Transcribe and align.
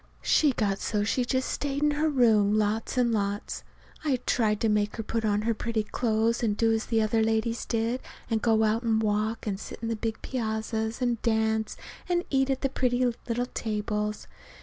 She 0.23 0.51
got 0.53 0.79
so 0.79 1.03
she 1.03 1.23
just 1.23 1.47
stayed 1.47 1.83
in 1.83 1.91
her 1.91 2.09
room 2.09 2.57
lots 2.57 2.97
and 2.97 3.11
lots. 3.11 3.63
I 4.03 4.15
tried 4.25 4.59
to 4.61 4.67
make 4.67 4.95
her 4.95 5.03
put 5.03 5.23
on 5.23 5.43
her 5.43 5.53
pretty 5.53 5.83
clothes, 5.83 6.41
and 6.41 6.57
do 6.57 6.73
as 6.73 6.87
the 6.87 7.03
other 7.03 7.21
ladies 7.21 7.65
did, 7.65 8.01
and 8.27 8.41
go 8.41 8.63
out 8.63 8.81
and 8.81 8.99
walk 8.99 9.45
and 9.45 9.59
sit 9.59 9.77
on 9.83 9.89
the 9.89 9.95
big 9.95 10.19
piazzas, 10.23 11.03
and 11.03 11.21
dance, 11.21 11.77
and 12.09 12.25
eat 12.31 12.49
at 12.49 12.61
the 12.61 12.69
pretty 12.69 13.05
little 13.05 13.45
tables. 13.45 14.25